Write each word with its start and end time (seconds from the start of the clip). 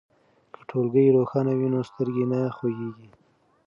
که 0.53 0.61
ټولګی 0.69 1.15
روښانه 1.17 1.53
وي 1.55 1.67
نو 1.73 1.79
سترګې 1.89 2.25
نه 2.31 2.39
خوږیږي. 2.55 3.09